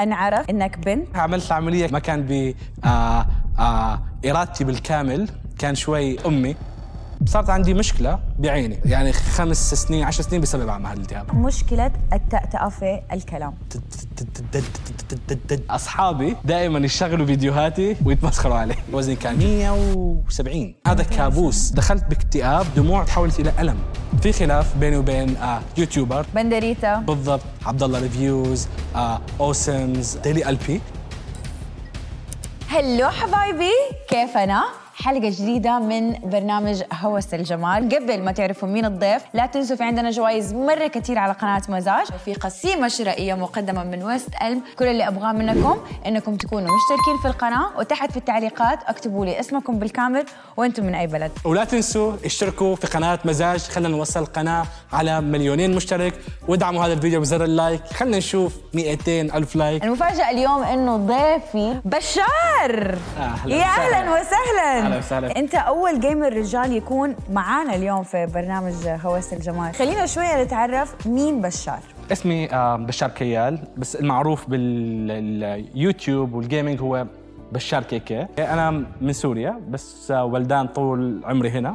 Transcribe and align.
انعرف 0.00 0.50
إنك 0.50 0.78
بنت. 0.78 1.16
عملت 1.16 1.52
عملية 1.52 1.88
ما 1.92 1.98
كان 1.98 2.22
ب 2.22 2.54
آه 2.84 3.26
آه 3.58 4.02
بالكامل. 4.64 5.28
كان 5.58 5.74
شوي 5.74 6.18
أمي. 6.26 6.56
صارت 7.24 7.50
عندي 7.50 7.74
مشكلة 7.74 8.18
بعيني 8.38 8.80
يعني 8.84 9.12
خمس 9.12 9.74
سنين 9.74 10.04
عشر 10.04 10.22
سنين 10.22 10.40
بسبب 10.40 10.68
عمل 10.68 10.92
الالتهاب 10.92 11.34
مشكلة 11.34 11.90
التأتأة 12.12 12.68
في 12.68 13.00
الكلام 13.12 13.54
أصحابي 15.70 16.36
دائما 16.44 16.78
يشغلوا 16.78 17.26
فيديوهاتي 17.26 17.96
ويتمسخروا 18.04 18.56
علي 18.56 18.74
وزني 18.92 19.16
كان 19.16 19.36
170 19.38 20.74
هذا 20.86 21.02
كابوس 21.02 21.70
دخلت 21.70 22.04
باكتئاب 22.04 22.66
دموع 22.76 23.04
تحولت 23.04 23.40
إلى 23.40 23.52
ألم 23.58 23.78
في 24.22 24.32
خلاف 24.32 24.76
بيني 24.76 24.96
وبين 24.96 25.36
آه 25.36 25.60
YouTuber 25.76 26.26
بندريتا 26.34 26.96
بالضبط 26.96 27.42
عبد 27.66 27.82
الله 27.82 28.00
Reviews 28.00 28.68
آه 28.96 29.20
اوسمز 29.40 30.16
ديلي 30.16 30.48
ال 30.48 30.56
بي 30.56 30.80
هلو 32.68 33.08
حبايبي 33.10 33.72
كيف 34.08 34.36
أنا؟ 34.36 34.64
حلقة 34.98 35.28
جديدة 35.28 35.78
من 35.78 36.12
برنامج 36.12 36.82
هوس 36.92 37.34
الجمال. 37.34 37.88
قبل 37.88 38.22
ما 38.22 38.32
تعرفوا 38.32 38.68
مين 38.68 38.84
الضيف 38.84 39.22
لا 39.34 39.46
تنسوا 39.46 39.76
في 39.76 39.84
عندنا 39.84 40.10
جوائز 40.10 40.54
مرة 40.54 40.86
كثير 40.86 41.18
على 41.18 41.32
قناة 41.32 41.62
مزاج. 41.68 42.06
في 42.24 42.34
قسيمة 42.34 42.88
شرائية 42.88 43.34
مقدمة 43.34 43.84
من 43.84 44.02
West 44.02 44.28
Elm. 44.42 44.62
كل 44.78 44.84
اللي 44.84 45.08
أبغاه 45.08 45.32
منكم 45.32 45.78
إنكم 46.06 46.36
تكونوا 46.36 46.68
مشتركين 46.76 47.22
في 47.22 47.28
القناة. 47.28 47.78
وتحت 47.78 48.10
في 48.10 48.16
التعليقات 48.16 48.78
اكتبوا 48.86 49.24
لي 49.24 49.40
اسمكم 49.40 49.78
بالكامل 49.78 50.24
وأنتم 50.56 50.86
من 50.86 50.94
أي 50.94 51.06
بلد. 51.06 51.30
ولا 51.44 51.64
تنسوا 51.64 52.12
اشتركوا 52.24 52.76
في 52.76 52.86
قناة 52.86 53.18
مزاج. 53.24 53.60
خلينا 53.60 53.88
نوصل 53.88 54.20
القناة 54.20 54.66
على 54.92 55.20
مليونين 55.20 55.74
مشترك. 55.76 56.14
وادعموا 56.48 56.84
هذا 56.84 56.92
الفيديو 56.92 57.20
بزر 57.20 57.44
ال 57.44 57.51
like. 57.51 57.86
خلينا 57.86 58.16
نشوف 58.16 58.54
200 58.74 59.30
ألف 59.34 59.56
لايك. 59.56 59.84
المفاجأة 59.84 60.30
اليوم 60.30 60.62
إنه 60.62 60.96
ضيفي 60.96 61.80
بشار. 61.84 62.98
أهلاً 63.18 63.56
يا. 63.56 63.64
أهلا 63.64 64.12
وسهلا. 64.12 64.85
أهلاً 64.86 64.98
وسهلاً. 64.98 65.38
أنت 65.38 65.54
أول 65.54 66.00
gamer 66.00 66.32
رجال 66.32 66.72
يكون 66.72 67.16
معانا 67.32 67.74
اليوم 67.74 68.02
في 68.02 68.26
برنامج 68.26 68.72
هوس 69.04 69.32
الجمال 69.32 69.74
خلينا 69.74 70.06
شوية 70.06 70.42
نتعرف 70.44 71.06
مين 71.06 71.40
بشار. 71.40 71.78
اسمي 72.12 72.52
آه، 72.52 72.76
بشار 72.76 73.10
كيال 73.10 73.58
بس 73.76 73.96
المعروف 73.96 74.50
باليوتيوب 74.50 76.34
وال 76.34 76.45
gaming 76.45 76.80
هو 76.80 77.06
بشار 77.52 77.82
KK 77.82 78.26
أنا 78.38 78.84
من 79.00 79.12
سوريا 79.12 79.60
بس 79.70 80.10
آه، 80.10 80.24
ولدان 80.24 80.66
طول 80.66 81.20
عمري 81.24 81.50
هنا 81.50 81.74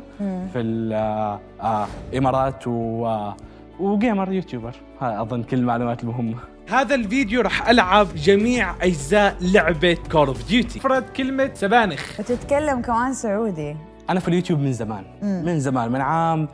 في 0.54 0.60
الامارات 0.60 2.68
و 2.68 3.06
آه، 3.06 3.36
و 3.80 3.88
gamer 3.88 4.32
YouTuber. 4.32 4.76
هاي 5.02 5.22
أظن 5.22 5.44
كل 5.44 5.58
المعلومات 5.58 6.04
المهمه 6.04 6.36
هذا 6.72 6.96
الفيديو 6.96 7.42
راح 7.42 7.70
ألعب 7.70 8.16
جميع 8.16 8.76
أجزاء 8.82 9.36
لعبة 9.42 9.98
Call 10.12 10.28
of 10.28 10.48
Duty 10.48 10.80
فرد 10.80 11.04
كلمة 11.04 11.52
سبانخ. 11.54 12.20
وتتكلم 12.20 12.82
كمان 12.82 13.14
سعودي. 13.14 13.76
أنا 14.10 14.20
في 14.20 14.28
اليوتيوب 14.28 14.60
من 14.60 14.74
زمان. 14.74 15.04
من 15.22 15.60
زمان 15.60 15.92
من 15.92 16.02
عام 16.02 16.48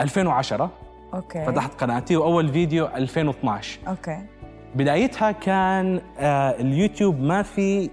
2010 0.00 0.70
okay. 1.14 1.44
فتحت 1.46 1.80
قناتي 1.80 2.16
وأول 2.16 2.48
فيديو 2.52 2.86
2012 2.86 3.78
okay. 3.88 4.18
بدايتها 4.74 5.32
كان 5.32 6.00
آه 6.18 6.50
اليوتيوب 6.50 7.20
ما 7.20 7.42
في 7.42 7.90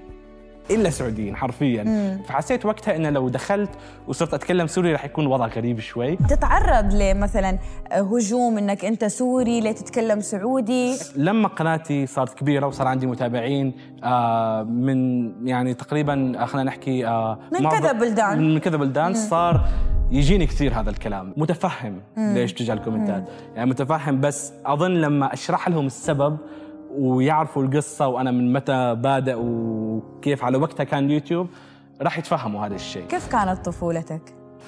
إلا 0.72 0.90
سعوديين 0.90 1.36
حرفيا. 1.36 2.18
فحسيت 2.28 2.66
وقتها 2.66 2.96
إنه 2.96 3.10
لو 3.10 3.30
دخلت 3.30 3.70
وصرت 4.08 4.34
أتكلم 4.34 4.68
سوري 4.68 4.92
راح 4.92 5.06
يكون 5.06 5.26
الوضع 5.26 5.48
غريب 5.48 5.80
شوي. 5.80 6.16
تتعرض 6.16 6.94
لمثلا 6.94 7.58
هجوم 7.92 8.58
إنك 8.58 8.86
أنت 8.86 9.06
سوري 9.06 9.60
ليه 9.60 9.72
تتكلم 9.72 10.20
سعودي؟ 10.20 10.96
لما 11.16 11.48
قناتي 11.48 12.06
صارت 12.06 12.34
كبيرة 12.34 12.68
وصار 12.68 12.88
عندي 12.88 13.08
متابعين 13.08 13.74
آه 14.04 14.64
من 14.64 15.32
يعني 15.48 15.74
تقريبا 15.74 16.42
آه، 16.42 16.46
خلينا 16.46 16.68
نحكي 16.68 17.08
آه 17.08 17.40
من 17.60 17.70
كذا 17.70 17.92
بلدان. 17.92 18.54
من 18.54 18.60
كذا 18.60 18.78
بلدان 18.78 19.14
صار 19.14 19.68
يجيني 20.12 20.46
كثير 20.46 20.74
هذا 20.80 20.90
الكلام. 20.90 21.34
متفهم 21.38 22.02
ليش 22.18 22.54
تجي 22.54 22.74
الكومنتات. 22.74 23.24
يعني 23.56 23.70
متفهم 23.70 24.22
بس 24.22 24.54
أظن 24.66 24.92
لما 24.92 25.34
أشرح 25.34 25.70
لهم 25.70 25.86
السبب 25.86 26.38
ويعرفوا 26.98 27.64
القصة 27.64 28.08
وأنا 28.08 28.32
من 28.32 28.54
متى 28.54 28.96
بادئ 28.96 29.36
وكيف 29.40 30.44
على 30.44 30.58
وقتها 30.58 30.84
كان 30.84 31.12
يوتيوب 31.12 31.48
راح 32.02 32.18
يتفهموا 32.18 32.66
هذا 32.66 32.76
الشيء 32.76 33.06
كيف 33.08 33.28
كانت 33.32 33.66
طفولتك؟ 33.66 34.22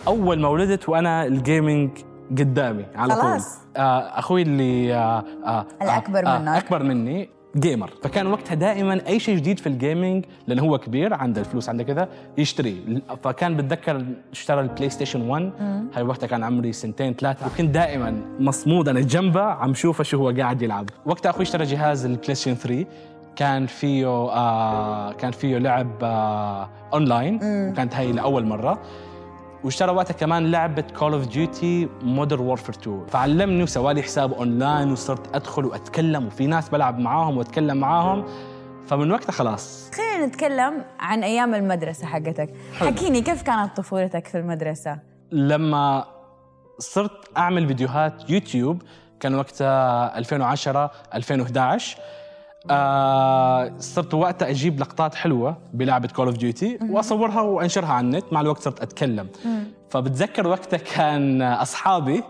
أول 0.07 0.39
ما 0.39 0.47
ولدت 0.47 0.89
وأنا 0.89 1.25
ال 1.25 1.34
gaming 1.34 1.89
قدامي 2.31 2.85
على 2.95 3.13
خلاص. 3.13 3.55
طول 3.55 3.63
آه 3.77 3.99
أخوي 4.19 4.41
اللي 4.41 4.95
آه 4.95 5.23
آه 5.45 5.65
الأكبر 5.81 6.27
آه 6.27 6.37
منك. 6.39 6.47
آه 6.47 6.57
أكبر 6.57 6.83
مني 6.83 7.29
gamer 7.57 7.91
فكان 8.03 8.27
وقتها 8.27 8.55
دائما 8.55 9.01
أي 9.07 9.19
شيء 9.19 9.37
جديد 9.37 9.59
في 9.59 9.67
ال 9.67 9.76
gaming 9.76 10.25
لأنه 10.47 10.61
هو 10.61 10.77
كبير 10.77 11.13
عنده 11.13 11.41
الفلوس 11.41 11.69
عنده 11.69 11.83
كذا 11.83 12.09
يشتري. 12.37 13.01
فكان 13.23 13.57
بتذكر 13.57 14.05
اشترى 14.31 14.61
ال 14.61 14.89
PlayStation 14.89 15.21
1 15.21 15.51
هاي 15.95 16.03
وقتها 16.03 16.27
كان 16.27 16.43
عمري 16.43 16.73
سنتين 16.73 17.13
ثلاثة. 17.13 17.45
وكنت 17.45 17.69
دائما 17.69 18.21
مصمود 18.39 18.89
أنا 18.89 18.99
جنبه 18.99 19.41
عم 19.41 19.73
شوفه 19.73 20.03
شو 20.03 20.17
هو 20.17 20.29
قاعد 20.29 20.61
يلعب. 20.61 20.89
وقتها 21.05 21.29
أخوي 21.29 21.41
اشترى 21.43 21.65
جهاز 21.65 22.05
ال 22.05 22.35
PlayStation 22.35 22.55
3 22.55 22.85
كان 23.35 23.65
فيه 23.65 24.07
آه 24.07 25.11
كان 25.13 25.31
فيه 25.31 25.57
لعب 25.57 25.91
آه 26.03 26.69
اونلاين 26.93 27.39
وكانت 27.43 27.95
هاي 27.95 28.11
لأول 28.11 28.45
مرة. 28.45 28.79
واشترى 29.63 29.91
وقتها 29.91 30.13
كمان 30.13 30.51
لعبة 30.51 30.81
Call 30.81 31.13
of 31.13 31.27
Duty 31.27 31.89
Modern 32.01 32.41
Warfare 32.41 32.75
2 32.75 33.05
فعلمني 33.05 33.63
وسوالي 33.63 34.01
حساب 34.01 34.33
اونلاين 34.33 34.91
وصرت 34.91 35.35
أدخل 35.35 35.65
وأتكلم 35.65 36.27
وفي 36.27 36.47
ناس 36.47 36.69
بلعب 36.69 36.99
معاهم 36.99 37.37
وأتكلم 37.37 37.77
معاهم. 37.77 38.25
فمن 38.87 39.11
وقتها 39.11 39.31
خلاص. 39.31 39.91
خلينا 39.93 40.25
نتكلم 40.25 40.85
عن 40.99 41.23
أيام 41.23 41.55
المدرسة 41.55 42.07
حقتك. 42.07 42.49
حكيني 42.73 43.21
كيف 43.21 43.41
كانت 43.41 43.77
طفولتك 43.77 44.27
في 44.27 44.37
المدرسة؟ 44.37 44.99
لما 45.31 46.05
صرت 46.79 47.37
أعمل 47.37 47.67
فيديوهات 47.67 48.29
يوتيوب 48.29 48.81
كان 49.19 49.35
وقتها 49.35 50.17
2010 50.17 50.91
2011 51.13 51.97
آه 52.71 53.71
صرت 53.79 54.13
وقتها 54.13 54.49
أجيب 54.49 54.79
لقطات 54.79 55.15
حلوة 55.15 55.57
بلعبة 55.73 56.07
Call 56.07 56.27
of 56.27 56.37
Duty 56.37 56.79
وأصورها 56.89 57.41
وأنشرها 57.41 57.93
على 57.93 58.05
النت 58.05 58.25
مع 58.31 58.41
الوقت 58.41 58.61
صرت 58.61 58.81
أتكلم. 58.81 59.27
فبتذكر 59.89 60.47
وقتها 60.47 60.77
كان 60.77 61.41
أصحابي 61.41 62.23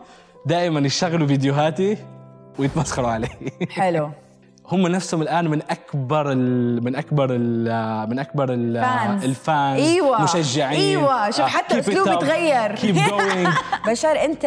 دائما 0.46 0.80
يشغلوا 0.80 1.28
فيديوهاتي 1.28 1.98
ويتمسخروا 2.60 3.10
علي. 3.10 3.28
حلو. 3.70 4.10
هم 4.72 4.88
نفسهم 4.88 5.22
الآن 5.22 5.48
من 5.48 5.62
أكبر 5.62 6.32
ال 6.32 6.84
من 6.84 6.96
أكبر 6.96 7.28
ال 7.32 8.10
من 8.10 8.20
أكبر 8.20 8.54
ال 8.54 8.82
fans. 8.82 9.24
ال 9.24 9.35
fans 9.35 9.82
أيوة. 9.82 10.24
مشجعين. 10.24 10.80
أيوة. 10.80 11.32
شوف 11.32 11.46
حتى 11.46 11.80
أسلوبي 11.80 12.16
تغير. 12.16 12.76
keep 12.76 12.96
going 12.96 13.48
بشار 13.88 14.26
أنت 14.26 14.46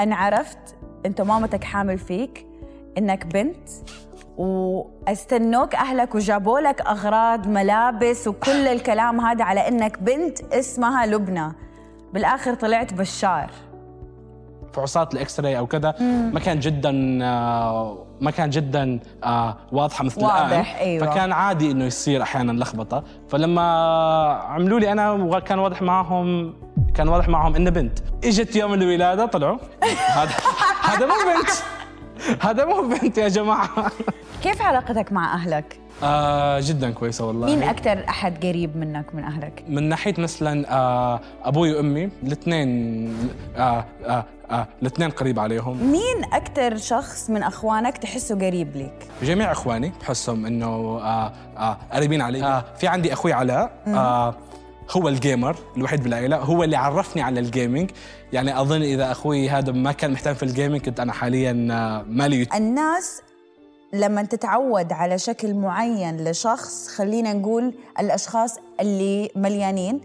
أنا 0.00 0.16
عرفت 0.16 0.58
أنت 1.06 1.20
مامتك 1.20 1.64
حامل 1.64 1.98
فيك. 1.98 2.51
إنك 2.98 3.26
بنت 3.26 3.68
وأستنوك 4.36 5.74
أهلك 5.74 6.14
وجابوا 6.14 6.60
لك 6.60 6.80
أغراض 6.80 7.48
ملابس 7.48 8.28
وكل 8.28 8.66
الكلام 8.68 9.20
هذا 9.20 9.44
على 9.44 9.68
إنك 9.68 9.98
بنت 9.98 10.40
اسمها 10.40 11.06
لبنى. 11.06 11.52
بالآخر 12.12 12.54
طلعت 12.54 12.94
بشار. 12.94 13.50
فحوصات 14.72 15.14
الاكس 15.14 15.40
راي 15.40 15.58
أو 15.58 15.66
كذا 15.66 15.94
ما 16.32 16.40
كان 16.40 16.60
جدا 16.60 17.18
آه، 17.22 18.06
ما 18.20 18.30
كان 18.30 18.50
جدا 18.50 19.00
آه، 19.24 19.56
واضحة 19.72 20.04
مثل 20.04 20.22
واضح، 20.24 20.46
الان 20.46 20.64
أيوة. 20.64 21.10
فكان 21.10 21.32
عادي 21.32 21.70
إنه 21.70 21.84
يصير 21.84 22.22
أحيانا 22.22 22.52
لخبطة. 22.52 23.04
فلما 23.28 23.62
عملوا 24.32 24.80
لي 24.80 24.92
أنا 24.92 25.12
وكان 25.12 25.58
واضح 25.58 25.82
معهم 25.82 26.54
كان 26.94 27.08
واضح 27.08 27.28
معهم 27.28 27.54
إنه 27.54 27.70
بنت. 27.70 27.98
إجت 28.24 28.56
يوم 28.56 28.74
الولادة 28.74 29.26
طلعوا. 29.26 29.58
هذا 30.16 30.30
هذا 30.82 31.06
مو 31.06 31.12
بنت. 31.12 31.50
هذا 32.40 32.64
مو 32.64 32.82
بنت 32.88 33.18
يا 33.18 33.28
جماعة. 33.28 33.68
كيف 34.42 34.62
علاقتك 34.62 35.12
مع 35.12 35.34
أهلك؟ 35.34 35.78
آه 36.02 36.60
جدا 36.60 36.90
كويسة 36.90 37.26
والله. 37.26 37.46
مين 37.46 37.62
أكثر 37.62 38.04
أحد 38.08 38.46
قريب 38.46 38.76
منك 38.76 39.14
من 39.14 39.24
أهلك؟ 39.24 39.64
من 39.68 39.88
ناحية 39.88 40.14
مثلا 40.18 40.72
آه 40.72 41.20
أبوي 41.44 41.74
وأمي 41.74 42.10
الاثنين 42.22 42.68
آه 43.56 43.84
آه 44.06 44.24
آه 44.50 44.66
الاثنين 44.82 45.10
قريب 45.10 45.38
عليهم. 45.38 45.92
مين 45.92 46.24
أكثر 46.32 46.76
شخص 46.76 47.30
من 47.30 47.42
أخوانك 47.42 47.98
تحسه 47.98 48.34
قريب 48.34 48.76
لك؟ 48.76 49.06
جميع 49.22 49.52
أخواني 49.52 49.92
بحسهم 50.00 50.46
إنه 50.46 50.66
آه 50.66 51.32
آه 51.58 51.76
قريبين 51.92 52.20
علي. 52.22 52.44
آه 52.44 52.64
في 52.78 52.86
عندي 52.88 53.12
أخوي 53.12 53.32
علاء. 53.32 53.70
آه 53.86 54.34
هو 54.90 55.08
ال 55.08 55.16
gamer 55.16 55.56
الوحيد 55.76 56.02
بالعائلة 56.02 56.36
هو 56.36 56.64
اللي 56.64 56.76
عرفني 56.76 57.22
على 57.22 57.40
ال 57.40 57.47
gaming 57.47 57.90
يعني 58.32 58.60
أظن 58.60 58.82
إذا 58.82 59.12
أخوي 59.12 59.48
هذا 59.48 59.72
ما 59.72 59.92
كان 59.92 60.10
مهتم 60.10 60.34
في 60.34 60.42
ال 60.42 60.47
gaming 60.47 60.80
كنت 60.80 61.00
أنا 61.00 61.12
حاليا 61.12 61.68
آه 61.70 62.04
مالي. 62.08 62.46
الناس 62.54 63.22
لما 63.92 64.22
تتعود 64.22 64.92
على 64.92 65.18
شكل 65.18 65.54
معين 65.54 66.24
لشخص 66.24 66.88
خلينا 66.88 67.32
نقول 67.32 67.74
الأشخاص 68.00 68.58
اللي 68.82 69.30
مليانين. 69.36 70.00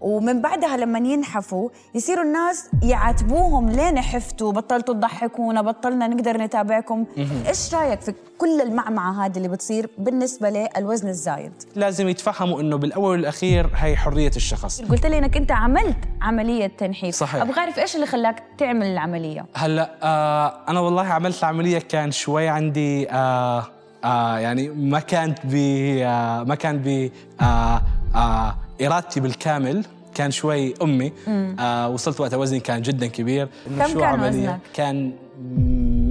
ومن 0.00 0.40
بعدها 0.42 0.76
لما 0.76 0.98
ينحفوا 0.98 1.68
يصيروا 1.94 2.24
الناس 2.24 2.68
يعاتبوهم 2.82 3.70
ليه 3.70 3.90
نحفتوا 3.90 4.52
بطلتوا 4.52 4.94
تضحكونا 4.94 5.62
بطلنا 5.62 6.08
نقدر 6.08 6.36
نتابعكم. 6.36 7.04
إيش 7.48 7.74
رأيك 7.74 8.00
في 8.00 8.14
كل 8.38 8.60
المعمعة 8.60 9.24
هذه 9.26 9.36
اللي 9.36 9.48
بتصير 9.48 9.90
بالنسبة 9.98 10.50
للوزن 10.76 11.08
الزايد؟ 11.08 11.52
لازم 11.76 12.08
يتفهموا 12.08 12.60
إنه 12.60 12.76
بالأول 12.76 13.10
والأخير 13.10 13.70
هي 13.74 13.96
حرية 13.96 14.30
الشخص. 14.36 14.82
قلت 14.82 15.06
لي 15.06 15.18
إنك 15.18 15.36
أنت 15.36 15.52
عملت 15.52 15.96
عملية 16.22 16.66
تنحيف. 16.66 17.14
صحيح. 17.14 17.42
أبغى 17.42 17.58
أعرف 17.60 17.78
إيش 17.78 17.94
اللي 17.94 18.06
خلاك 18.06 18.42
تعمل 18.58 18.86
العملية؟ 18.86 19.46
هلأ 19.54 19.90
آه 20.02 20.54
أنا 20.68 20.80
والله 20.80 21.02
عملت 21.06 21.38
العملية 21.38 21.78
كان 21.78 22.10
شوي 22.10 22.48
عندي 22.48 23.10
آه 23.10 23.66
آه 24.04 24.38
يعني 24.38 24.68
ما 24.68 25.00
كانت 25.00 25.38
ب 25.44 25.54
آه 26.02 26.44
ما 26.44 26.54
كان 26.54 26.78
ب 26.78 27.10
آه 27.40 27.82
آه 28.16 28.56
إرادتي 28.82 29.20
بالكامل 29.20 29.84
كان 30.14 30.30
شوي 30.30 30.74
أمي. 30.82 31.12
آه 31.28 31.88
وصلت 31.88 32.20
وقتها 32.20 32.36
وزني 32.36 32.60
كان 32.60 32.82
جدا 32.82 33.06
كبير. 33.06 33.48
كم 33.78 33.86
شو 33.88 33.98
كان 34.00 34.08
عملية؟ 34.08 34.28
وزنك؟ 34.28 34.60
كان 34.74 35.12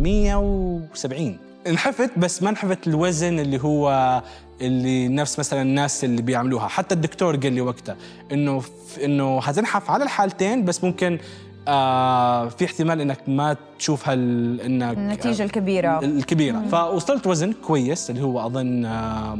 170 0.04 1.38
انحفت 1.68 2.12
بس 2.20 2.44
ما 2.44 2.50
انحفت 2.50 2.88
الوزن 2.88 3.40
اللي 3.40 3.64
هو 3.64 4.22
اللي 4.62 5.08
نفس 5.08 5.40
مثلا 5.40 5.62
الناس 5.62 6.04
اللي 6.04 6.22
بيعملوها. 6.22 6.68
حتى 6.68 6.96
الدكتور 6.96 7.36
قال 7.36 7.54
لي 7.54 7.62
وقتها 7.62 7.96
إنه 8.32 8.62
إنه 9.04 9.42
حتنحف 9.42 9.92
على 9.92 10.04
الحالتين 10.04 10.66
بس 10.66 10.84
ممكن 10.84 11.20
آه 11.68 12.50
في 12.50 12.66
احتمال 12.66 13.02
إنك 13.02 13.20
ما 13.28 13.56
تشوف 13.80 14.10
هال 14.10 14.62
إنك 14.62 14.98
النتيجة 14.98 15.44
الكبيرة. 15.44 16.00
الكبيرة. 16.00 16.62
فوصلت 16.72 17.28
وزن 17.28 17.54
كويس 17.68 18.10
اللي 18.10 18.22
هو 18.24 18.46
أظن 18.46 18.86
آه، 18.86 19.40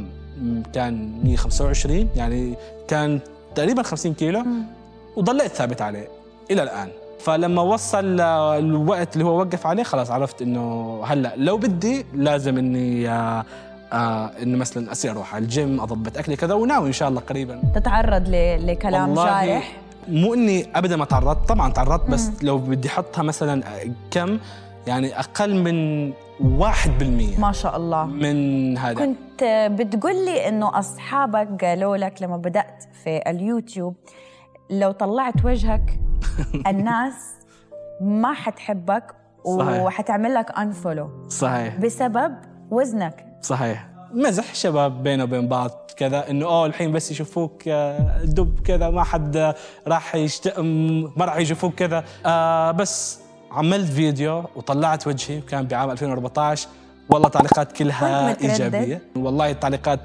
كان 0.72 1.20
125 1.24 2.08
يعني 2.16 2.54
كان 2.88 3.20
تقريبا 3.54 3.82
50 3.82 4.14
كيلو 4.14 4.44
وضليت 5.16 5.52
ثابت 5.52 5.82
عليه 5.82 6.08
إلى 6.50 6.62
الآن. 6.62 6.88
فلما 7.20 7.62
وصل 7.62 8.20
الوقت 8.20 9.12
اللي 9.14 9.24
هو 9.24 9.38
وقف 9.40 9.66
عليه 9.66 9.82
خلاص 9.82 10.10
عرفت 10.10 10.42
إنه 10.42 11.00
هلأ 11.04 11.32
لو 11.36 11.56
بدي 11.56 12.06
لازم 12.14 12.58
إني 12.58 13.08
آه 13.10 13.44
آه 13.92 14.30
إنه 14.42 14.58
مثلا 14.58 14.92
اصير 14.92 15.10
أروح 15.10 15.34
على 15.34 15.42
الجيم 15.44 15.80
أضبط 15.80 16.18
أكلي 16.18 16.36
كذا 16.36 16.54
وناوي 16.54 16.88
إن 16.88 16.92
شاء 16.92 17.08
الله 17.08 17.20
قريبا. 17.20 17.60
تتعرض 17.74 18.28
ل- 18.28 18.66
لكلام 18.66 19.14
جارح 19.14 19.76
مو 20.08 20.34
إني 20.34 20.66
ابدا 20.74 20.96
ما 20.96 21.04
تعرضت 21.04 21.48
طبعا 21.48 21.72
تعرضت 21.72 22.10
بس 22.10 22.30
لو 22.42 22.58
بدي 22.58 22.88
أحطها 22.88 23.22
مثلا 23.22 23.62
كم 24.10 24.38
يعني 24.86 25.18
أقل 25.18 25.54
من 25.62 26.12
1% 26.40 27.40
ما 27.40 27.52
شاء 27.52 27.76
الله. 27.76 28.04
من 28.06 28.78
هذا. 28.78 28.94
كنت 28.94 29.44
بتقول 29.72 30.24
لي 30.24 30.48
إنه 30.48 30.78
أصحابك 30.78 31.64
قالوا 31.64 31.96
لك 31.96 32.22
لما 32.22 32.36
بدأت 32.36 32.84
في 33.04 33.20
اليوتيوب 33.26 33.94
لو 34.70 34.92
طلعت 34.92 35.44
وجهك 35.44 36.00
الناس 36.70 37.14
ما 38.00 38.32
حتحبك. 38.32 39.04
وحتعمل 39.44 40.34
لك 40.34 40.58
انفولو 40.58 41.10
صحيح. 41.28 41.76
بسبب 41.76 42.34
وزنك. 42.70 43.26
صحيح. 43.42 43.88
مزح 44.12 44.54
شباب 44.54 45.02
بينه 45.02 45.24
وبين 45.24 45.48
بعض 45.48 45.70
كذا 45.96 46.30
إنه 46.30 46.46
اوه 46.46 46.66
الحين 46.66 46.92
بس 46.92 47.10
يشوفوك 47.10 47.68
آه، 47.68 48.24
دب 48.24 48.60
كذا 48.64 48.90
ما 48.90 49.02
حد 49.02 49.36
آه، 49.36 49.54
راح 49.88 50.14
يشت... 50.14 50.58
م- 50.58 51.10
ما 51.16 51.24
راح 51.24 51.36
يشوفوك 51.36 51.74
كذا 51.74 52.04
آه 52.26 52.70
بس 52.70 53.20
عملت 53.52 53.90
فيديو 53.92 54.44
وطلعت 54.56 55.06
وجهي 55.06 55.38
وكان 55.38 55.66
بعام 55.66 55.90
2014 55.90 56.68
والله 57.10 57.28
تعليقات 57.28 57.72
كلها 57.72 58.30
متردد؟ 58.30 58.50
إيجابية 58.50 59.02
والله 59.16 59.50
التعليقات 59.50 60.00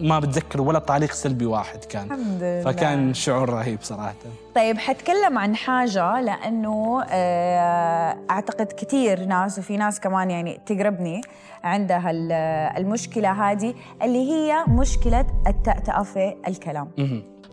ما 0.00 0.18
بتذكر 0.18 0.60
ولا 0.60 0.78
تعليق 0.78 1.12
سلبي 1.12 1.46
واحد 1.46 1.84
كان 1.84 2.04
الحمد 2.04 2.42
لله. 2.42 2.62
فكان 2.64 3.14
شعور 3.14 3.50
رهيب 3.50 3.78
صراحة 3.82 4.14
طيب 4.54 4.78
حتكلم 4.78 5.38
عن 5.38 5.56
حاجة 5.56 6.20
لأنه 6.20 7.02
آه، 7.10 8.16
أعتقد 8.30 8.66
كثير 8.72 9.24
ناس 9.24 9.58
وفي 9.58 9.76
ناس 9.76 10.00
كمان 10.00 10.30
يعني 10.30 10.60
تقربني 10.66 11.20
عندها 11.64 12.10
ال- 12.10 12.32
المشكلة 12.78 13.32
هذه 13.50 13.74
اللي 14.02 14.30
هي 14.32 14.64
مشكلة 14.68 15.26
التأتأة 15.46 16.02
في 16.02 16.34
الكلام. 16.48 16.88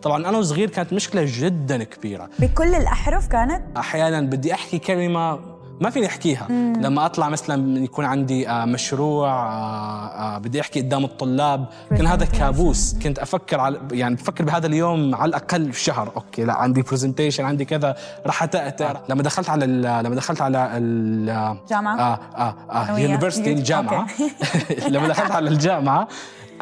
طبعا 0.02 0.28
أنا 0.28 0.38
وصغير 0.38 0.70
كانت 0.70 0.92
مشكلة 0.92 1.24
جدا 1.26 1.84
كبيرة. 1.84 2.28
بكل 2.38 2.74
الأحرف 2.74 3.26
كانت؟ 3.26 3.62
أحيانا 3.76 4.20
بدي 4.20 4.54
أحكي 4.54 4.78
كلمة 4.78 5.38
ما 5.80 5.90
فيني 5.90 6.06
أحكيها. 6.06 6.46
لما 6.80 7.06
أطلع 7.06 7.28
مثلا 7.28 7.84
يكون 7.84 8.04
عندي 8.04 8.48
آه، 8.48 8.64
مشروع 8.64 9.28
آه، 9.28 10.06
آه، 10.06 10.38
بدي 10.38 10.60
أحكي 10.60 10.80
قدام 10.80 11.04
الطلاب 11.04 11.66
كان 11.90 12.06
هذا 12.06 12.24
كابوس. 12.24 12.94
كنت 13.02 13.18
أفكر 13.18 13.60
على 13.60 13.80
يعني 13.92 14.14
بفكر 14.14 14.44
بهذا 14.44 14.66
اليوم 14.66 15.14
على 15.14 15.28
الأقل 15.28 15.72
في 15.72 15.80
شهر. 15.80 16.12
okay 16.16 16.44
لا 16.44 16.54
عندي 16.54 16.82
presentation 16.82 17.44
عندي 17.44 17.64
كذا. 17.64 17.96
راح 18.26 18.42
أتأتأ. 18.42 19.02
لما 19.08 19.22
دخلت 19.22 19.50
على 19.50 19.66
لما 20.04 20.14
دخلت 20.14 20.40
على 20.40 20.70
ال 20.74 21.56
جامعة؟ 21.70 22.00
آه 22.00 22.54
آه؟ 22.70 22.98
university 22.98 23.52
الجامعة. 23.52 24.06
لما 24.88 25.08
دخلت 25.08 25.30
على 25.30 25.48
الجامعة 25.48 26.08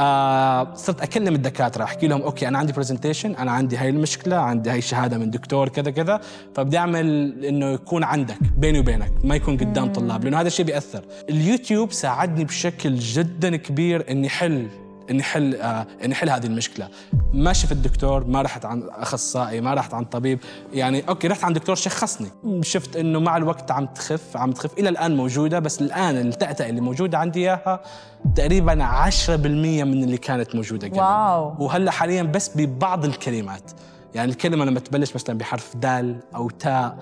آه 0.00 0.74
صرت 0.74 1.00
اكلم 1.00 1.34
الدكاترة 1.34 1.84
أحكي 1.84 2.06
لهم 2.06 2.22
okay 2.22 2.48
أنا 2.48 2.58
عندي 2.58 2.72
presentation 2.72 3.34
أنا 3.34 3.50
عندي 3.52 3.76
هاي 3.76 3.88
المشكلة 3.88 4.36
عندي 4.36 4.70
هاي 4.70 4.78
الشهاده 4.78 5.18
من 5.18 5.30
دكتور 5.30 5.68
كذا 5.68 5.90
كذا 5.90 6.20
فبدي 6.54 6.78
أعمل 6.78 7.44
إنه 7.44 7.66
يكون 7.66 8.04
عندك 8.04 8.36
بيني 8.56 8.78
وبينك 8.78 9.12
ما 9.24 9.36
يكون 9.36 9.56
قدام 9.56 9.92
طلاب 9.92 10.24
لأنه 10.24 10.40
هذا 10.40 10.46
الشيء 10.46 10.66
بيأثر. 10.66 11.04
اليوتيوب 11.30 11.92
ساعدني 11.92 12.44
بشكل 12.44 12.94
جدا 12.94 13.56
كبير 13.56 14.10
إني 14.10 14.28
حل 14.28 14.68
اني 15.10 15.22
حل 15.22 15.54
آه 15.54 15.86
اني 16.04 16.14
حل 16.14 16.30
هذه 16.30 16.46
المشكلة. 16.46 16.88
ما 17.34 17.52
شفت 17.52 17.76
دكتور 17.76 18.26
ما 18.26 18.42
رحت 18.42 18.64
عن 18.64 18.82
أخصائي 18.88 19.60
ما 19.60 19.74
رحت 19.74 19.94
عن 19.94 20.04
طبيب. 20.04 20.38
يعني 20.72 21.08
okay 21.08 21.28
رحت 21.28 21.44
عن 21.44 21.52
دكتور 21.52 21.74
شخصني. 21.74 22.28
شفت 22.62 22.96
إنه 22.96 23.20
مع 23.20 23.36
الوقت 23.36 23.70
عم 23.70 23.86
تخف 23.86 24.36
عم 24.36 24.52
تخف. 24.52 24.78
إلى 24.78 24.88
الآن 24.88 25.16
موجودة 25.16 25.58
بس 25.58 25.80
الآن 25.80 26.16
التأتأة 26.16 26.68
اللي 26.68 26.80
موجودة 26.80 27.18
عندي 27.18 27.40
إياها 27.40 27.80
تقريبا 28.34 28.84
10% 28.84 29.30
من 29.84 30.04
اللي 30.04 30.18
كانت 30.18 30.54
موجودة 30.54 30.88
قبل. 30.88 30.98
wow. 30.98 31.54
وهلأ 31.58 31.90
حاليا 31.90 32.22
بس 32.22 32.56
ببعض 32.56 33.04
الكلمات. 33.04 33.70
يعني 34.14 34.32
الكلمة 34.32 34.64
لما 34.64 34.80
تبلش 34.80 35.14
مثلا 35.14 35.38
بحرف 35.38 35.76
دال 35.76 36.20
أو 36.34 36.50
تاء 36.50 36.98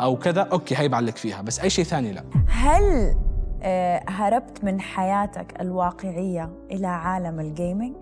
أو 0.00 0.16
كذا 0.16 0.40
okay 0.40 0.76
هي 0.76 0.88
بعلق 0.88 1.16
فيها. 1.16 1.42
بس 1.42 1.60
أي 1.60 1.70
شيء 1.70 1.84
ثاني 1.84 2.12
لا. 2.12 2.24
هل 2.48 3.16
هربت 4.08 4.64
من 4.64 4.80
حياتك 4.80 5.60
الواقعية 5.60 6.50
إلى 6.70 6.86
عالم 6.86 7.40
ال 7.40 7.47
gaming؟ 7.47 7.96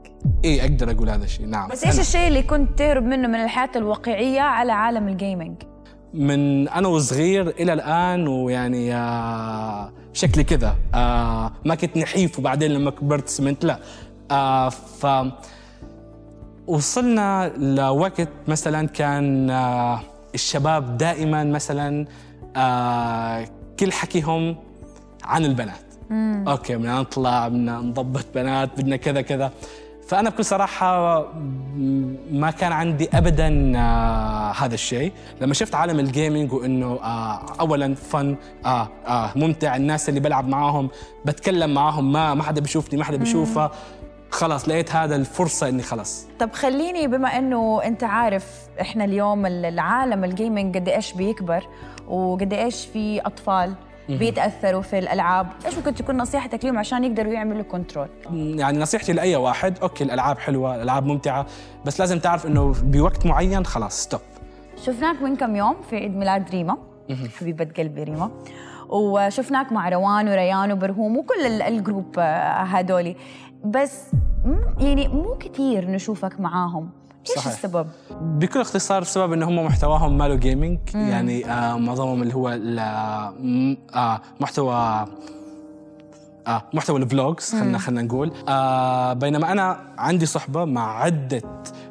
إيه 0.44 0.62
أقدر 0.62 0.90
أقول 0.90 1.10
هذا 1.10 1.24
الشيء 1.24 1.46
نعم 1.46 1.68
بس 1.68 1.84
إيش 1.84 2.00
الشيء 2.00 2.28
اللي 2.28 2.42
كنت 2.42 2.78
تهرب 2.78 3.02
منه 3.02 3.28
من 3.28 3.34
الحياة 3.34 3.70
الواقعية 3.76 4.40
على 4.40 4.72
عالم 4.72 5.08
ال 5.08 5.15
gaming؟ 5.15 5.62
من 6.14 6.68
أنا 6.68 6.88
وصغير 6.88 7.48
إلى 7.48 7.72
الآن 7.72 8.28
ويعني 8.28 8.94
آه 8.94 9.92
شكلي 10.12 10.44
كذا 10.44 10.76
آه 10.94 11.52
ما 11.64 11.74
كنت 11.74 11.96
نحيف 11.96 12.38
وبعدين 12.38 12.70
لما 12.70 12.90
كبرت 12.90 13.28
سمنت 13.28 13.64
لا 13.64 13.78
آه 14.30 14.68
ف 14.68 15.06
وصلنا 16.66 17.52
لوقت 17.56 18.28
مثلا 18.48 18.86
كان 18.86 19.50
آه 19.50 20.00
الشباب 20.34 20.96
دائما 20.96 21.44
مثلا 21.44 22.06
آه 22.56 23.44
كل 23.80 23.92
حكيهم 23.92 24.56
عن 25.24 25.44
البنات. 25.44 25.74
okay 26.48 26.76
بدنا 26.76 27.00
نطلع 27.00 27.48
بدنا 27.48 27.78
نضبط 27.80 28.24
بنات 28.34 28.70
بدنا 28.80 28.96
كذا 28.96 29.20
كذا. 29.22 29.52
فأنا 30.08 30.30
بكل 30.30 30.44
صراحة 30.44 31.18
ما 32.32 32.50
كان 32.50 32.72
عندي 32.72 33.08
ابدا 33.14 33.72
آه 33.78 34.52
هذا 34.52 34.74
الشيء. 34.74 35.12
لما 35.40 35.54
شفت 35.54 35.74
عالم 35.74 35.98
ال 36.00 36.08
gaming 36.08 36.52
وإنه 36.52 36.86
آه 37.02 37.40
اولا 37.60 37.94
fun 37.94 38.36
آه 38.64 38.88
آه 39.06 39.30
ممتع 39.36 39.76
الناس 39.76 40.08
اللي 40.08 40.20
بلعب 40.20 40.48
معاهم 40.48 40.88
بتكلم 41.24 41.74
معاهم 41.74 42.12
ما 42.12 42.34
ما 42.34 42.42
حدا 42.42 42.60
بيشوفني 42.60 42.98
ما 42.98 43.04
حدا 43.04 43.16
بيشوفها 43.16 43.70
خلاص 44.30 44.68
لقيت 44.68 44.92
هذا 44.92 45.16
الفرصة 45.16 45.68
إني 45.68 45.82
خلاص. 45.82 46.26
طب 46.38 46.52
خليني 46.52 47.06
بما 47.06 47.38
إنه 47.38 47.80
أنت 47.84 48.04
عارف 48.04 48.44
إحنا 48.80 49.04
اليوم 49.04 49.46
ال- 49.46 49.64
العالم 49.64 50.24
ال 50.24 50.32
gaming 50.32 50.76
قد 50.78 50.88
إيش 50.88 51.12
بيكبر 51.12 51.66
وقد 52.08 52.52
إيش 52.52 52.86
في 52.86 53.20
أطفال 53.20 53.74
بيتأثروا 54.08 54.82
في 54.82 54.98
الألعاب، 54.98 55.46
إيش 55.66 55.74
ممكن 55.76 55.94
تكون 55.94 56.16
نصيحتك 56.16 56.64
لهم 56.64 56.78
عشان 56.78 57.04
يقدروا 57.04 57.32
يعملوا 57.32 57.62
control؟ 57.62 58.08
يعني 58.32 58.78
نصيحتي 58.78 59.12
لأي 59.12 59.36
واحد 59.36 59.78
okay 59.78 60.04
الألعاب 60.04 60.38
حلوة 60.38 60.74
الألعاب 60.74 61.06
ممتعة 61.06 61.46
بس 61.84 62.00
لازم 62.00 62.18
تعرف 62.18 62.46
إنه 62.46 62.74
بوقت 62.82 63.26
معين 63.26 63.66
خلاص 63.66 64.00
stop 64.02 64.20
شفناك 64.84 65.22
من 65.22 65.36
كم 65.36 65.56
يوم 65.56 65.76
في 65.90 65.96
عيد 65.96 66.16
ميلاد 66.16 66.50
ريما. 66.50 66.76
حبيبة 67.40 67.64
قلبي 67.78 68.02
ريما. 68.02 68.30
وشفناك 68.88 69.72
مع 69.72 69.88
روان 69.88 70.28
وريان 70.28 70.72
وبرهوم 70.72 71.16
وكل 71.16 71.46
ال- 71.46 71.62
ال 71.62 71.71
group 71.71 72.14
آه، 72.18 72.62
هذولي. 72.62 73.16
بس 73.64 74.02
يعني 74.78 75.08
مو 75.08 75.34
كثير 75.40 75.90
نشوفك 75.90 76.40
معاهم. 76.40 76.90
إيش 77.30 77.38
صحيح. 77.38 77.52
السبب؟ 77.52 77.86
بكل 78.20 78.60
اختصار 78.60 79.00
بسبب 79.00 79.32
إن 79.32 79.42
هم 79.42 79.64
محتواهم 79.64 80.18
ماله 80.18 80.34
gaming 80.34 80.78
يعني 80.94 81.46
آه 81.50 81.76
معظمهم 81.78 82.22
اللي 82.22 82.34
هو 82.34 82.48
آه 83.94 84.20
محتوى 84.40 85.06
آه 86.46 86.62
محتوى 86.72 86.98
ال 87.02 87.10
vlogs 87.10 87.50
خلينا 87.54 87.78
خلينا 87.78 88.02
نقول. 88.02 88.32
آه 88.48 89.12
بينما 89.12 89.52
أنا 89.52 89.78
عندي 89.98 90.26
صحبة 90.26 90.64
مع 90.64 91.02
عدة 91.02 91.42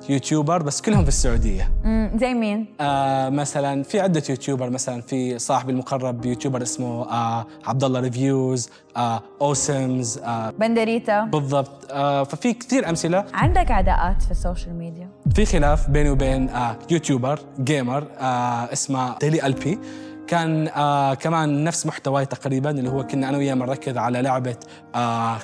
YouTuber 0.09 0.63
بس 0.63 0.81
كلهم 0.81 1.01
في 1.03 1.07
السعودية. 1.07 1.71
مم، 1.83 2.11
زي 2.15 2.33
مين؟ 2.33 2.65
آه 2.81 3.29
مثلا 3.29 3.83
في 3.83 3.99
عدة 3.99 4.23
YouTuber 4.29 4.69
مثلا 4.69 5.01
في 5.01 5.39
صاحبي 5.39 5.71
المقرب 5.71 6.25
YouTuber 6.25 6.61
اسمه 6.61 7.09
آه 7.11 7.45
عبد 7.65 7.83
الله 7.83 7.99
ريفيوز 7.99 8.69
آه 8.97 9.21
أوسمز 9.41 10.17
آه 10.17 10.49
بندريتا. 10.59 11.23
بالضبط. 11.23 11.87
آه 11.91 12.23
ففي 12.23 12.53
كثير 12.53 12.89
أمثلة. 12.89 13.25
عندك 13.33 13.71
عداءات 13.71 14.21
في 14.21 14.31
السوشيال 14.31 14.75
ميديا؟ 14.75 15.09
في 15.35 15.45
خلاف 15.45 15.89
بيني 15.89 16.09
وبين 16.09 16.49
آه 16.49 16.75
YouTuber 16.91 17.39
gamer 17.59 18.07
آه 18.19 18.73
اسمه 18.73 19.17
ديلي 19.17 19.45
ألبي. 19.45 19.79
كان 20.27 20.67
آه 20.67 21.13
كمان 21.13 21.63
نفس 21.63 21.85
محتواي 21.85 22.25
تقريبا 22.25 22.69
اللي 22.71 22.89
هو 22.89 23.03
كنا 23.07 23.29
أنا 23.29 23.37
وياه 23.37 23.53
بنركز 23.53 23.97
على 23.97 24.21
لعبة 24.21 24.55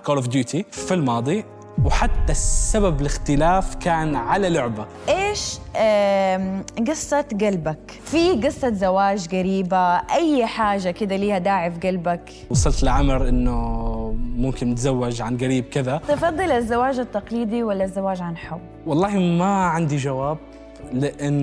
Call 0.05 0.15
of 0.15 0.27
Duty 0.27 0.65
في 0.71 0.93
الماضي 0.93 1.45
وحتى 1.85 2.31
السبب 2.31 3.01
الاختلاف 3.01 3.75
كان 3.75 4.15
على 4.15 4.49
لعبة 4.49 4.85
إيش 5.09 5.57
آم، 5.75 6.63
قصة 6.87 7.21
قلبك؟ 7.41 7.99
في 8.03 8.31
قصة 8.31 8.69
زواج 8.73 9.27
قريبة، 9.27 9.95
أي 9.97 10.45
حاجة 10.45 10.91
كده 10.91 11.15
ليها 11.15 11.37
داعي 11.37 11.71
في 11.71 11.87
قلبك؟ 11.87 12.31
وصلت 12.49 12.83
لعمر 12.83 13.29
إنه 13.29 13.55
ممكن 14.37 14.69
نتزوج 14.69 15.21
عن 15.21 15.37
قريب 15.37 15.65
كذا 15.65 16.01
تفضل 16.07 16.51
الزواج 16.51 16.99
التقليدي 16.99 17.63
ولا 17.63 17.83
الزواج 17.83 18.21
عن 18.21 18.37
حب؟ 18.37 18.59
والله 18.85 19.17
ما 19.19 19.65
عندي 19.65 19.97
جواب 19.97 20.37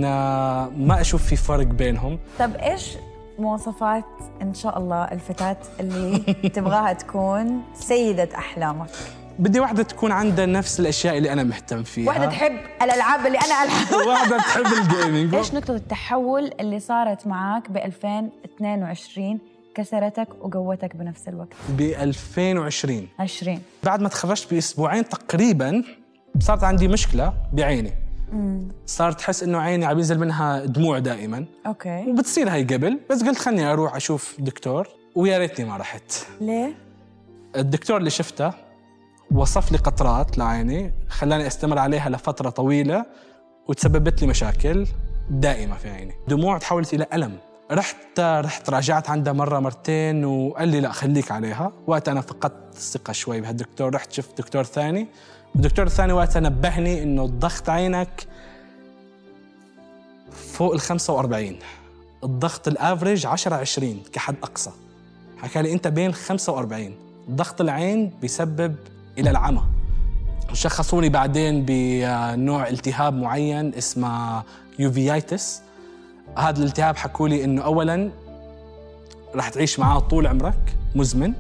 آه، 0.05 0.71
ما 0.77 1.01
أشوف 1.01 1.23
في 1.23 1.37
فرق 1.37 1.67
بينهم 1.67 2.19
طب 2.39 2.51
إيش 2.57 2.97
مواصفات 3.39 4.05
إن 4.43 4.55
شاء 4.55 4.79
الله 4.79 5.05
الفتاة 5.05 5.57
اللي 5.81 6.19
تبغاها 6.55 6.93
تكون 6.93 7.63
سيدة 7.75 8.29
أحلامك؟ 8.35 8.91
بدي 9.39 9.61
واحدة 9.61 9.83
تكون 9.83 10.13
عندها 10.13 10.47
نفس 10.47 10.81
الأشياء 10.81 11.19
اللي 11.19 11.33
أنا 11.33 11.43
مهتم 11.43 11.83
فيها. 11.83 12.09
واحدة 12.09 12.27
تحب 12.27 12.53
الألعاب 12.83 13.27
اللي 13.27 13.39
أنا 13.39 13.65
العبها 13.65 14.07
واحدة 14.13 14.39
تحب 14.39 14.65
ال 14.67 14.76
gaming 14.76 15.35
إيش 15.35 15.55
نقطة 15.55 15.75
التحول 15.75 16.51
اللي 16.61 16.81
صارت 16.81 17.27
معاك 17.27 17.71
ب 17.71 17.77
2022 17.77 19.39
كسرتك 19.75 20.29
وقوتك 20.41 20.97
بنفس 20.97 21.29
الوقت؟ 21.29 21.49
ب 21.69 21.81
2020 21.81 23.09
20 23.19 23.61
بعد 23.85 24.01
ما 24.01 24.09
تخرجت 24.09 24.55
بأسبوعين 24.55 25.09
تقريبا 25.09 25.83
صارت 26.41 26.65
عندي 26.65 26.89
مشكلة 26.89 27.33
بعيني. 27.53 27.93
صارت 28.87 29.21
أحس 29.21 29.43
إنه 29.43 29.59
عيني 29.59 29.85
عم 29.87 29.97
ينزل 29.99 30.19
منها 30.19 30.65
دموع 30.65 30.99
دائما. 30.99 31.47
okay. 31.67 32.05
وبتصير 32.11 32.51
هاي 32.51 32.65
قبل 32.65 33.01
بس 33.11 33.25
قلت 33.25 33.39
خلني 33.39 33.73
أروح 33.73 33.97
أشوف 33.97 34.37
دكتور 34.39 34.89
ويا 35.15 35.39
ريتني 35.39 35.67
ما 35.67 35.77
رحت. 35.77 36.13
ليه؟ 36.41 36.75
الدكتور 37.57 37.97
اللي 37.97 38.11
شفته 38.11 38.53
وصف 39.31 39.73
لي 39.73 39.79
قطرات 39.79 40.39
لعيني 40.39 40.95
خلاني 41.09 41.47
أستمر 41.47 41.79
عليها 41.79 42.11
لفترة 42.11 42.51
طويلة 42.51 43.07
وتسببت 43.69 44.23
لي 44.23 44.27
مشاكل 44.29 44.87
دائمة 45.31 45.77
في 45.77 45.89
عيني. 45.89 46.15
دموع 46.29 46.59
تحولت 46.59 46.95
إلى 46.95 47.07
ألم. 47.13 47.39
رحت 47.73 48.21
رحت 48.21 48.71
راجعت 48.71 49.11
عندها 49.11 49.33
مرة 49.33 49.59
مرتين 49.59 50.25
وقال 50.25 50.69
لي 50.69 50.81
لا 50.81 50.93
خليك 50.93 51.31
عليها. 51.33 51.73
وقت 51.87 52.09
أنا 52.09 52.21
فقدت 52.21 52.75
الثقة 52.75 53.13
شوي 53.13 53.41
بهالدكتور 53.41 53.95
رحت 53.95 54.13
شفت 54.13 54.39
دكتور 54.39 54.65
ثاني 54.65 55.09
والدكتور 55.55 55.87
الثاني 55.87 56.13
وقتها 56.13 56.41
نبهني 56.41 57.03
إنه 57.03 57.27
ضغط 57.27 57.71
عينك 57.71 58.27
فوق 60.53 60.73
ال 60.73 60.81
45 60.81 61.57
الضغط 62.25 62.69
ال 62.69 62.76
average 62.76 63.27
10 63.27 63.55
20 63.55 64.03
كحد 64.13 64.37
أقصى. 64.43 64.71
حكى 65.39 65.63
لي 65.63 65.73
أنت 65.73 65.89
بين 65.89 66.13
45 66.15 66.95
ضغط 67.31 67.61
العين 67.61 68.13
بيسبب 68.21 68.77
إلى 69.19 69.31
العمى. 69.31 69.63
شخصوني 70.53 71.09
بعدين 71.09 71.65
بنوع 71.69 72.69
التهاب 72.69 73.15
معين 73.15 73.75
اسمه 73.75 74.43
uveitis 74.79 75.61
هذا 76.39 76.59
الالتهاب 76.59 76.97
حكوا 76.97 77.29
لي 77.29 77.45
إنه 77.45 77.63
اولا 77.63 78.11
رح 79.35 79.49
تعيش 79.49 79.79
معاه 79.79 79.99
طول 79.99 80.27
عمرك 80.27 80.77
مزمن. 80.95 81.33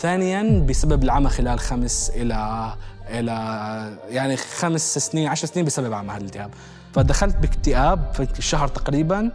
ثانيا 0.00 0.66
بسبب 0.68 1.02
العمى 1.04 1.28
خلال 1.28 1.58
خمس 1.58 2.10
إلى 2.14 2.72
إلى 3.10 3.98
يعني 4.08 4.36
خمس 4.36 4.98
سنين 4.98 5.28
عشر 5.28 5.46
سنين 5.46 5.66
بسبب 5.66 5.92
عمى 5.92 6.10
هذا 6.10 6.18
الالتهاب. 6.20 6.50
فدخلت 6.94 7.36
باكتئاب 7.36 8.28
في 8.34 8.42
شهر 8.42 8.68
تقريبا 8.68 9.32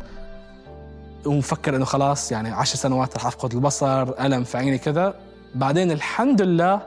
ومفكر 1.26 1.76
إنه 1.76 1.86
خلاص 1.86 2.32
يعني 2.32 2.50
عشر 2.50 2.76
سنوات 2.76 3.18
رح 3.18 3.26
أفقد 3.26 3.54
البصر 3.54 4.02
ألم 4.26 4.44
في 4.44 4.58
عيني 4.58 4.78
كذا. 4.78 5.14
بعدين 5.56 5.92
الحمد 5.92 6.42
لله 6.42 6.82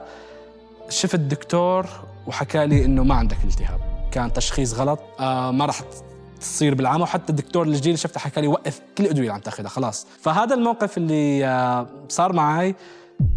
شفت 0.89 1.19
دكتور 1.19 1.85
وحكى 2.27 2.65
لي 2.65 2.85
إنه 2.85 3.03
ما 3.03 3.15
عندك 3.15 3.37
التهاب. 3.43 3.79
كان 4.11 4.33
تشخيص 4.33 4.73
غلط 4.73 4.99
آه 5.19 5.51
ما 5.51 5.65
راح 5.65 5.81
تصير 6.41 6.75
بالعمى 6.75 7.03
وحتى 7.03 7.29
الدكتور 7.29 7.67
الجديد 7.67 7.95
شفته 7.95 8.19
حكى 8.19 8.41
لي 8.41 8.47
وقف 8.47 8.81
كل 8.97 9.03
الادويه 9.03 9.21
اللي 9.21 9.33
عم 9.33 9.39
تأخذها 9.39 9.69
خلاص. 9.69 10.07
فهذا 10.21 10.55
الموقف 10.55 10.97
اللي 10.97 11.45
آه 11.45 11.87
صار 12.09 12.33
معي 12.33 12.75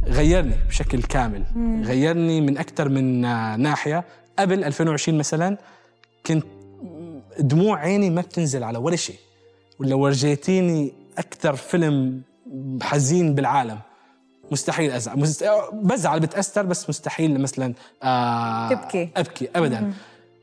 غيرني 0.07 0.55
بشكل 0.69 1.03
كامل. 1.03 1.45
غيرني 1.85 2.41
من 2.41 2.59
أكثر 2.59 2.89
من 2.89 3.21
ناحية. 3.61 4.05
قبل 4.39 4.65
2020 4.65 5.19
مثلا 5.19 5.57
كنت 6.27 6.45
دموع 7.39 7.79
عيني 7.79 8.11
ما 8.11 8.21
بتنزل 8.21 8.65
على 8.65 8.79
ولا 8.79 8.97
شيء. 8.97 9.19
ولا 9.79 9.95
ورجيتيني 9.95 10.93
أكثر 11.19 11.57
فيلم 11.57 12.23
حزين 12.83 13.35
بالعالم 13.35 13.79
مستحيل 14.51 14.91
أزعل. 14.91 15.27
بزعل 15.73 16.21
بتأثر 16.21 16.63
بس 16.63 16.89
مستحيل 16.89 17.41
مثلا 17.41 17.75
آه 18.03 18.69
تبكي. 18.69 19.09
أبكي 19.17 19.49
ابدا. 19.57 19.93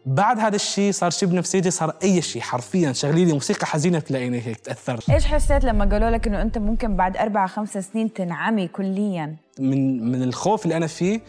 بعد 0.09 0.39
هذا 0.39 0.55
الشيء 0.55 0.91
صار 0.91 1.09
شيء 1.09 1.29
بنفسيتي 1.29 1.71
صار 1.71 1.95
أي 2.03 2.21
شيء 2.21 2.41
حرفيا 2.41 2.93
شغلي 2.93 3.25
لي 3.25 3.33
موسيقى 3.33 3.65
حزينة 3.65 3.99
تلاقيني 3.99 4.41
هيك 4.47 4.59
تأثرت 4.59 5.09
إيش 5.09 5.25
حسيت 5.25 5.63
لما 5.63 5.85
قالوا 5.85 6.09
لك 6.09 6.27
إنه 6.27 6.41
أنت 6.41 6.57
ممكن 6.57 6.95
بعد 6.95 7.17
أربع 7.17 7.47
خمس 7.47 7.77
سنين 7.77 8.13
تنعمي 8.13 8.67
كليا؟ 8.67 9.35
من 9.59 10.11
من 10.11 10.23
الخوف 10.23 10.63
اللي 10.63 10.77
أنا 10.77 10.87
فيه 10.87 11.21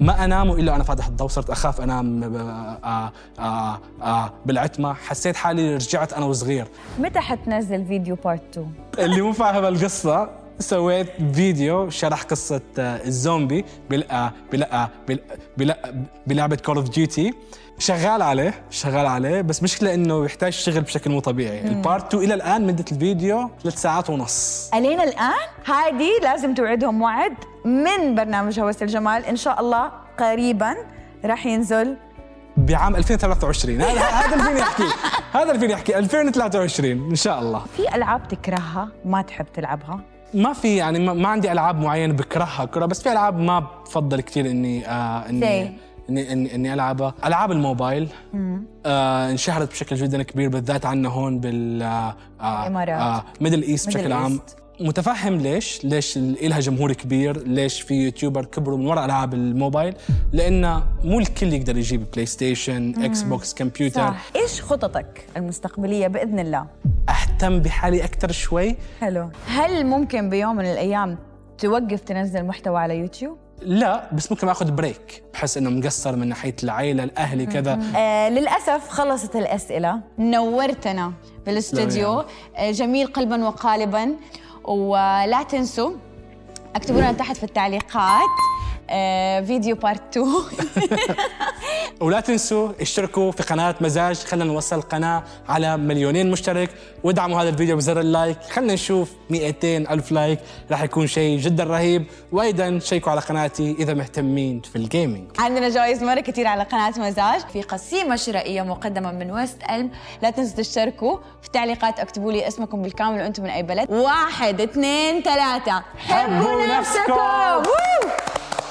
ما 0.00 0.24
أنام 0.24 0.50
الا 0.50 0.76
أنا 0.76 0.84
فاتح 0.84 1.06
الضوء 1.06 1.28
صرت 1.28 1.50
أخاف 1.50 1.80
أنام 1.80 2.24
آه 2.24 3.12
آه 3.38 3.80
آه 4.02 4.32
بالعتمة 4.46 4.92
حسيت 4.94 5.36
حالي 5.36 5.74
رجعت 5.74 6.12
أنا 6.12 6.26
وصغير 6.26 6.66
متى 6.98 7.20
حتنزل 7.20 7.86
فيديو 7.86 8.16
part 8.24 8.42
2؟ 8.54 8.98
اللي 8.98 9.22
مو 9.22 9.32
فاهم 9.32 9.64
القصة 9.64 10.41
سويت 10.58 11.06
فيديو 11.34 11.90
شرح 11.90 12.22
قصة 12.22 12.60
آه، 12.78 13.04
الزومبي 13.04 13.64
بل... 13.90 14.04
آه، 14.10 14.32
بل... 14.52 14.62
آه، 14.62 14.90
بل... 15.08 15.18
بل... 15.56 15.74
بلعبة 16.26 16.56
Call 16.56 16.76
of 16.76 16.88
Duty 16.88 17.34
شغال 17.78 18.22
عليه 18.22 18.54
شغال 18.70 19.06
عليه 19.06 19.40
بس 19.40 19.62
مشكلة 19.62 19.94
إنه 19.94 20.24
يحتاج 20.24 20.52
شغل 20.52 20.80
بشكل 20.80 21.10
مو 21.10 21.20
طبيعي. 21.20 21.68
ال 21.68 21.77
part 21.77 22.14
2 22.14 22.24
إلى 22.24 22.34
الآن 22.34 22.66
مدة 22.66 22.84
الفيديو 22.92 23.50
ثلاث 23.62 23.76
ساعات 23.76 24.10
ونص. 24.10 24.70
ألين 24.74 25.00
الآن؟ 25.00 25.48
هذه 25.64 26.10
لازم 26.22 26.54
توعدهم 26.54 27.02
وعد 27.02 27.34
من 27.64 28.14
برنامج 28.14 28.60
هوس 28.60 28.82
الجمال. 28.82 29.24
إن 29.24 29.36
شاء 29.36 29.60
الله 29.60 29.92
قريبا 30.18 30.76
راح 31.24 31.46
ينزل. 31.46 31.96
بعام 32.56 32.96
2023 32.96 33.80
هذا 33.80 34.00
هذا 34.22 34.34
اللي 34.34 34.44
فيني 34.44 34.62
احكيه 34.62 34.84
هذا 35.32 35.42
اللي 35.42 35.58
فيني 35.58 35.74
احكيه 35.74 35.98
2023 35.98 36.90
إن 36.90 37.14
شاء 37.14 37.40
الله. 37.40 37.64
في 37.76 37.94
ألعاب 37.94 38.28
تكرهها 38.28 38.88
ما 39.04 39.22
تحب 39.22 39.46
تلعبها؟ 39.54 40.00
ما 40.34 40.52
في 40.52 40.76
يعني 40.76 40.98
ما, 40.98 41.28
عندي 41.28 41.52
ألعاب 41.52 41.80
معينة 41.80 42.12
بكرهها 42.12 42.64
كره 42.64 42.86
بس 42.86 43.02
في 43.02 43.12
ألعاب 43.12 43.38
ما 43.38 43.60
بفضل 43.84 44.20
كثير 44.20 44.50
إني 44.50 44.88
آه؟ 44.88 45.28
إني 45.28 45.72
إني 46.10 46.32
إني, 46.32 46.54
إني 46.54 46.74
ألعبها. 46.74 47.14
ألعاب 47.24 47.52
الموبايل 47.52 48.08
آه 48.86 49.30
انشهرت 49.30 49.70
بشكل 49.70 49.96
جدا 49.96 50.22
كبير 50.22 50.48
بالذات 50.48 50.86
عندنا 50.86 51.08
هون 51.08 51.40
بال 51.40 51.82
آه. 51.82 52.16
آه 52.40 53.24
Middle 53.40 53.62
East 53.62 53.86
Middle 53.86 54.00
بشكل 54.00 54.12
عام. 54.12 54.40
متفهم 54.80 55.34
ليش؟ 55.36 55.84
ليش 55.84 56.16
إلها 56.18 56.60
جمهور 56.60 56.92
كبير؟ 56.92 57.46
ليش 57.46 57.80
في 57.80 57.94
YouTuber 57.94 58.44
كبروا 58.44 58.78
من 58.78 58.86
وراء 58.86 59.04
ألعاب 59.04 59.34
الموبايل؟ 59.34 59.94
لأن 60.32 60.82
مو 61.04 61.18
الكل 61.18 61.52
يقدر 61.52 61.76
يجيب 61.76 62.04
PlayStation 62.12 63.04
Xbox 63.04 63.54
كمبيوتر 63.54 64.06
صح. 64.06 64.30
إيش 64.36 64.62
خططك 64.62 65.26
المستقبلية 65.36 66.06
بإذن 66.06 66.38
الله؟ 66.38 66.66
اهتم 67.42 67.60
بحالي 67.60 68.04
أكثر 68.04 68.32
شوي. 68.32 68.76
حلو. 69.00 69.30
هل 69.46 69.86
ممكن 69.86 70.30
بيوم 70.30 70.56
من 70.56 70.64
الأيام 70.64 71.18
توقف 71.58 72.00
تنزل 72.00 72.44
محتوى 72.44 72.78
على 72.78 72.98
يوتيوب؟ 72.98 73.38
لا 73.62 74.08
بس 74.12 74.32
ممكن 74.32 74.48
آخذ 74.48 74.70
break 74.70 75.22
بحس 75.32 75.56
إنه 75.56 75.70
مقصر 75.70 76.16
من 76.16 76.28
ناحية 76.28 76.56
العائله 76.62 77.04
الاهلي 77.04 77.46
كذا. 77.46 77.80
آه 77.96 78.28
للأسف 78.28 78.88
خلصت 78.88 79.36
الأسئلة. 79.36 80.00
نورتنا 80.18 81.12
بالاستوديو 81.46 82.24
آه 82.56 82.70
جميل 82.70 83.06
قلبا 83.06 83.44
وقالبا. 83.44 84.14
ولا 84.64 85.42
تنسوا 85.42 85.92
اكتبوا 86.76 87.00
لنا 87.00 87.12
تحت 87.12 87.36
في 87.36 87.44
التعليقات. 87.44 88.30
فيديو 89.46 89.76
part 89.76 90.16
2 90.16 90.26
ولا 92.00 92.20
تنسوا 92.20 92.72
اشتركوا 92.80 93.32
في 93.32 93.42
قناة 93.42 93.74
مزاج. 93.80 94.16
خلينا 94.16 94.44
نوصل 94.44 94.76
القناة 94.76 95.22
على 95.48 95.76
مليونين 95.76 96.30
مشترك. 96.30 96.70
وادعموا 97.04 97.42
هذا 97.42 97.48
الفيديو 97.48 97.76
بزر 97.76 98.00
ال 98.00 98.06
like. 98.06 98.38
خلينا 98.42 98.74
نشوف 98.74 99.10
200 99.30 99.76
ألف 99.76 100.12
لايك. 100.12 100.38
راح 100.70 100.82
يكون 100.82 101.06
شيء 101.06 101.38
جدا 101.38 101.64
رهيب. 101.64 102.06
وأيضا 102.32 102.78
شيكوا 102.78 103.12
على 103.12 103.20
قناتي 103.20 103.76
إذا 103.78 103.94
مهتمين 103.94 104.60
في 104.60 104.76
ال 104.76 104.84
gaming 104.84 105.30
عندنا 105.38 105.68
جوائز 105.68 106.02
مرة 106.02 106.20
كثير 106.20 106.46
على 106.46 106.62
قناة 106.62 106.92
مزاج. 106.98 107.40
في 107.52 107.62
قسيمة 107.62 108.16
شرائية 108.16 108.62
مقدمة 108.62 109.12
من 109.12 109.30
ويست 109.30 109.58
ألم. 109.70 109.90
لا 110.22 110.30
تنسوا 110.30 110.56
تشتركوا 110.56 111.16
في 111.40 111.46
التعليقات 111.46 112.00
اكتبوا 112.00 112.32
لي 112.32 112.48
اسمكم 112.48 112.82
بالكامل 112.82 113.20
وأنتم 113.20 113.42
من 113.42 113.50
أي 113.50 113.62
بلد. 113.62 113.90
واحد 113.90 114.60
اثنين 114.60 115.22
ثلاثة. 115.22 115.82
حبوا 115.96 116.66
نفسكم. 116.66 117.62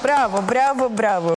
Браво, 0.02 0.42
браво, 0.42 0.88
браво. 0.88 1.30